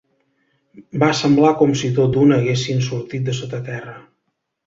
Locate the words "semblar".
1.19-1.51